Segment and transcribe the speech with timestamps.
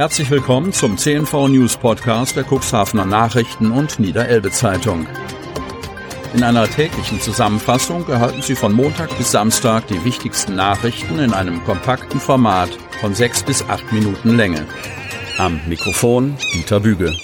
[0.00, 5.06] Herzlich willkommen zum CNV News Podcast der Cuxhavener Nachrichten und Niederelbe Zeitung.
[6.32, 11.62] In einer täglichen Zusammenfassung erhalten Sie von Montag bis Samstag die wichtigsten Nachrichten in einem
[11.64, 12.70] kompakten Format
[13.02, 14.66] von sechs bis acht Minuten Länge.
[15.36, 17.14] Am Mikrofon Dieter Büge.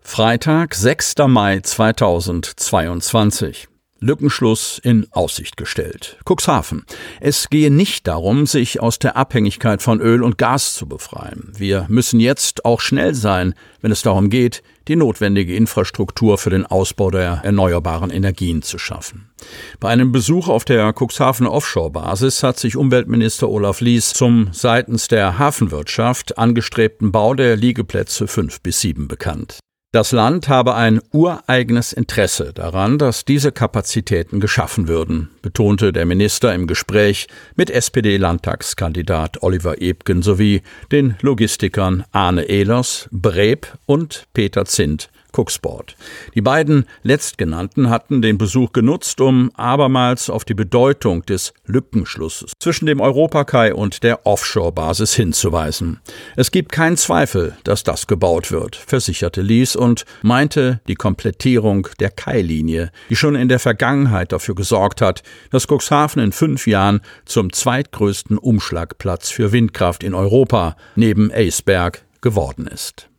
[0.00, 1.16] Freitag, 6.
[1.26, 3.69] Mai 2022.
[4.00, 6.18] Lückenschluss in Aussicht gestellt.
[6.24, 6.84] Cuxhaven.
[7.20, 11.52] Es gehe nicht darum, sich aus der Abhängigkeit von Öl und Gas zu befreien.
[11.56, 16.66] Wir müssen jetzt auch schnell sein, wenn es darum geht, die notwendige Infrastruktur für den
[16.66, 19.30] Ausbau der erneuerbaren Energien zu schaffen.
[19.78, 25.38] Bei einem Besuch auf der Cuxhaven Offshore-Basis hat sich Umweltminister Olaf Lies zum seitens der
[25.38, 29.60] Hafenwirtschaft angestrebten Bau der Liegeplätze 5 bis 7 bekannt.
[29.92, 36.54] Das Land habe ein ureigenes Interesse daran, dass diese Kapazitäten geschaffen würden, betonte der Minister
[36.54, 37.26] im Gespräch
[37.56, 45.96] mit SPD-Landtagskandidat Oliver Ebgen sowie den Logistikern Arne Ehlers, Breb und Peter Zint Cooksport.
[46.34, 52.86] Die beiden letztgenannten hatten den Besuch genutzt, um abermals auf die Bedeutung des Lückenschlusses zwischen
[52.86, 56.00] dem Europakai und der Offshore-Basis hinzuweisen.
[56.36, 62.10] Es gibt keinen Zweifel, dass das gebaut wird, versicherte Lies und meinte die Komplettierung der
[62.10, 67.52] Kai-Linie, die schon in der Vergangenheit dafür gesorgt hat, dass Cuxhaven in fünf Jahren zum
[67.52, 73.09] zweitgrößten Umschlagplatz für Windkraft in Europa neben Eisberg geworden ist.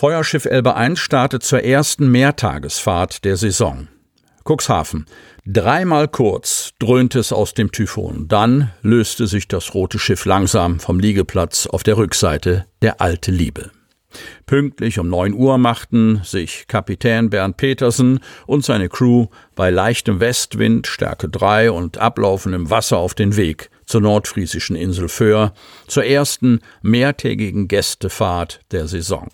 [0.00, 3.88] Feuerschiff Elbe 1 startet zur ersten Mehrtagesfahrt der Saison.
[4.48, 5.04] Cuxhaven.
[5.44, 8.26] Dreimal kurz dröhnte es aus dem Typhon.
[8.26, 13.72] Dann löste sich das rote Schiff langsam vom Liegeplatz auf der Rückseite der Alte Liebe.
[14.46, 20.86] Pünktlich um neun Uhr machten sich Kapitän Bernd Petersen und seine Crew bei leichtem Westwind,
[20.86, 25.52] Stärke 3 und ablaufendem Wasser auf den Weg zur nordfriesischen Insel Föhr,
[25.88, 29.28] zur ersten mehrtägigen Gästefahrt der Saison.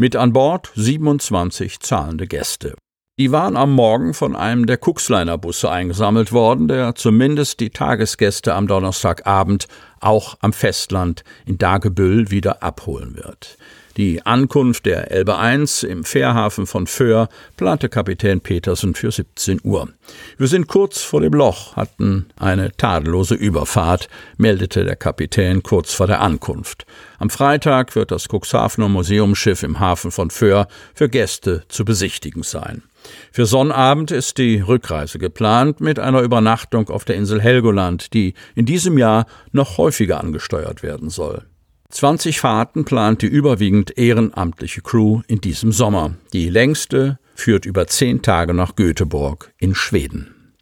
[0.00, 2.74] Mit an Bord 27 zahlende Gäste.
[3.18, 8.54] Die waren am Morgen von einem der Cuxliner Busse eingesammelt worden, der zumindest die Tagesgäste
[8.54, 9.68] am Donnerstagabend
[10.00, 13.58] auch am Festland in Dagebüll wieder abholen wird.
[14.00, 17.28] Die Ankunft der Elbe 1 im Fährhafen von Föhr
[17.58, 19.90] plante Kapitän Petersen für 17 Uhr.
[20.38, 26.06] Wir sind kurz vor dem Loch, hatten eine tadellose Überfahrt, meldete der Kapitän kurz vor
[26.06, 26.86] der Ankunft.
[27.18, 32.82] Am Freitag wird das Cuxhavener Museumsschiff im Hafen von Föhr für Gäste zu besichtigen sein.
[33.32, 38.64] Für Sonnabend ist die Rückreise geplant mit einer Übernachtung auf der Insel Helgoland, die in
[38.64, 41.44] diesem Jahr noch häufiger angesteuert werden soll.
[41.90, 46.14] 20 Fahrten plant die überwiegend ehrenamtliche Crew in diesem Sommer.
[46.32, 50.54] Die längste führt über zehn Tage nach Göteborg in Schweden.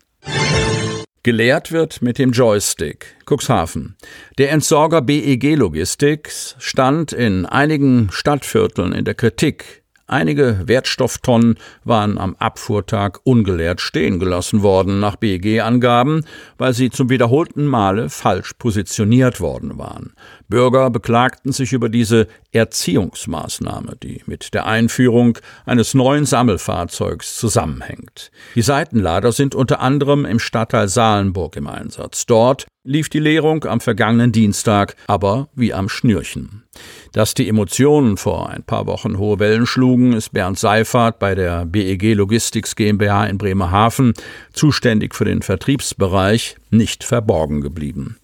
[1.23, 3.17] Gelehrt wird mit dem Joystick.
[3.27, 3.97] Cuxhaven.
[4.39, 12.35] Der Entsorger BEG Logistics stand in einigen Stadtvierteln in der Kritik Einige Wertstofftonnen waren am
[12.37, 16.25] Abfuhrtag ungeleert stehen gelassen worden, nach BEG-Angaben,
[16.57, 20.15] weil sie zum wiederholten Male falsch positioniert worden waren.
[20.49, 28.31] Bürger beklagten sich über diese Erziehungsmaßnahme, die mit der Einführung eines neuen Sammelfahrzeugs zusammenhängt.
[28.55, 32.25] Die Seitenlader sind unter anderem im Stadtteil Salenburg im Einsatz.
[32.25, 36.65] Dort lief die Leerung am vergangenen Dienstag aber wie am Schnürchen.
[37.13, 41.67] Dass die Emotionen vor ein paar Wochen hohe Wellen schlugen, ist Bernd Seifert bei der
[41.67, 44.15] BEG Logistics GmbH in Bremerhaven,
[44.55, 48.17] zuständig für den Vertriebsbereich, nicht verborgen geblieben.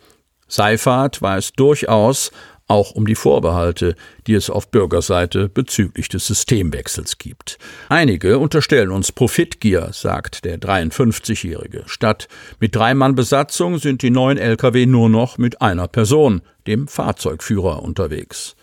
[0.54, 2.30] Seifert weiß durchaus
[2.68, 3.96] auch um die Vorbehalte,
[4.28, 7.58] die es auf Bürgerseite bezüglich des Systemwechsels gibt.
[7.88, 11.82] Einige unterstellen uns Profitgier, sagt der 53-Jährige.
[11.86, 12.28] Statt
[12.60, 17.82] mit drei Mann Besatzung sind die neuen Lkw nur noch mit einer Person, dem Fahrzeugführer,
[17.82, 18.54] unterwegs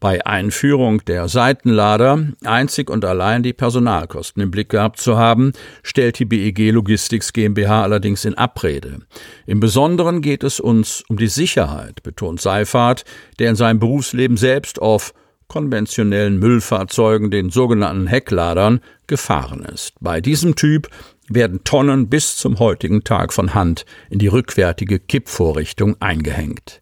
[0.00, 5.52] bei Einführung der Seitenlader einzig und allein die Personalkosten im Blick gehabt zu haben,
[5.82, 9.00] stellt die BEG Logistics GmbH allerdings in Abrede.
[9.46, 13.04] Im Besonderen geht es uns um die Sicherheit, betont Seifert,
[13.38, 15.14] der in seinem Berufsleben selbst auf
[15.48, 19.94] konventionellen Müllfahrzeugen, den sogenannten Heckladern, gefahren ist.
[20.00, 20.88] Bei diesem Typ
[21.28, 26.80] werden Tonnen bis zum heutigen Tag von Hand in die rückwärtige Kippvorrichtung eingehängt.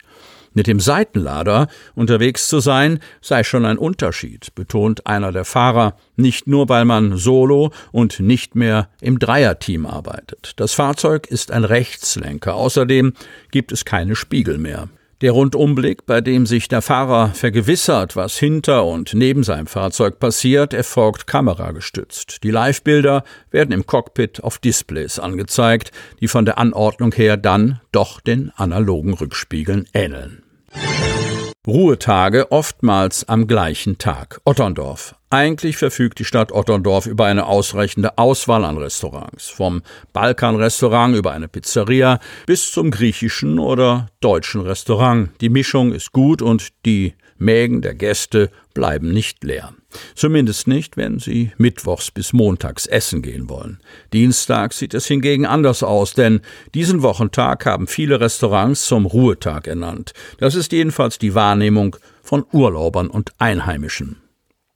[0.55, 6.47] Mit dem Seitenlader unterwegs zu sein, sei schon ein Unterschied, betont einer der Fahrer, nicht
[6.47, 10.53] nur weil man solo und nicht mehr im Dreierteam arbeitet.
[10.57, 13.15] Das Fahrzeug ist ein Rechtslenker, außerdem
[13.51, 14.89] gibt es keine Spiegel mehr.
[15.25, 20.75] Der Rundumblick, bei dem sich der Fahrer vergewissert, was hinter und neben seinem Fahrzeug passiert,
[20.75, 22.43] erfolgt kameragestützt.
[22.43, 28.21] Die Live-Bilder werden im Cockpit auf Displays angezeigt, die von der Anordnung her dann doch
[28.21, 30.43] den analogen Rückspiegeln ähneln.
[31.67, 34.39] Ruhetage oftmals am gleichen Tag.
[34.45, 35.15] Otterndorf.
[35.31, 39.49] Eigentlich verfügt die Stadt Otterndorf über eine ausreichende Auswahl an Restaurants.
[39.49, 39.81] Vom
[40.13, 45.31] Balkanrestaurant über eine Pizzeria bis zum griechischen oder deutschen Restaurant.
[45.41, 49.73] Die Mischung ist gut und die Mägen der Gäste bleiben nicht leer.
[50.15, 53.81] Zumindest nicht, wenn sie mittwochs bis montags essen gehen wollen.
[54.13, 56.41] Dienstag sieht es hingegen anders aus, denn
[56.75, 60.13] diesen Wochentag haben viele Restaurants zum Ruhetag ernannt.
[60.39, 64.17] Das ist jedenfalls die Wahrnehmung von Urlaubern und Einheimischen.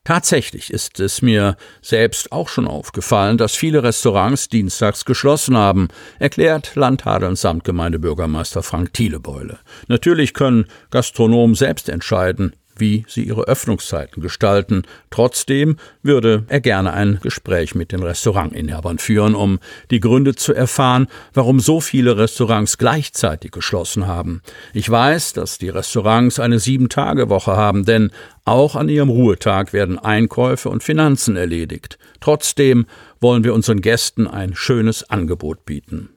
[0.05, 6.71] Tatsächlich ist es mir selbst auch schon aufgefallen, dass viele Restaurants dienstags geschlossen haben, erklärt
[6.75, 9.59] Landhadelns Samtgemeindebürgermeister Frank Thielebeule.
[9.87, 14.83] Natürlich können Gastronomen selbst entscheiden, wie sie ihre Öffnungszeiten gestalten.
[15.09, 19.59] Trotzdem würde er gerne ein Gespräch mit den Restaurantinhabern führen, um
[19.91, 24.41] die Gründe zu erfahren, warum so viele Restaurants gleichzeitig geschlossen haben.
[24.73, 28.11] Ich weiß, dass die Restaurants eine Sieben-Tage-Woche haben, denn
[28.45, 31.99] auch an ihrem Ruhetag werden Einkäufe und Finanzen erledigt.
[32.19, 32.85] Trotzdem
[33.19, 36.09] wollen wir unseren Gästen ein schönes Angebot bieten.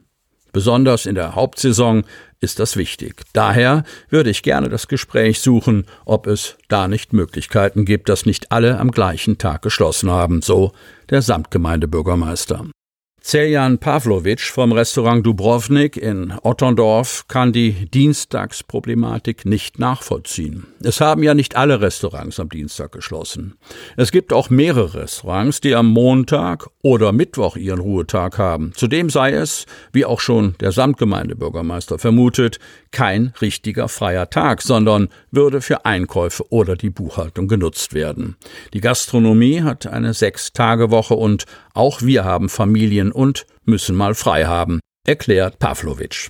[0.53, 2.03] Besonders in der Hauptsaison
[2.39, 3.23] ist das wichtig.
[3.33, 8.51] Daher würde ich gerne das Gespräch suchen, ob es da nicht Möglichkeiten gibt, dass nicht
[8.51, 10.71] alle am gleichen Tag geschlossen haben, so
[11.09, 12.65] der Samtgemeindebürgermeister.
[13.25, 20.67] Celjan Pavlovic vom Restaurant Dubrovnik in Otterndorf kann die Dienstagsproblematik nicht nachvollziehen.
[20.81, 23.55] Es haben ja nicht alle Restaurants am Dienstag geschlossen.
[23.95, 28.73] Es gibt auch mehrere Restaurants, die am Montag oder Mittwoch ihren Ruhetag haben.
[28.75, 32.59] Zudem sei es, wie auch schon der Samtgemeindebürgermeister vermutet,
[32.91, 38.35] kein richtiger freier Tag, sondern würde für Einkäufe oder die Buchhaltung genutzt werden.
[38.73, 44.79] Die Gastronomie hat eine Sechs-Tage-Woche und auch wir haben Familien und müssen mal frei haben,
[45.05, 46.29] erklärt Pavlovic.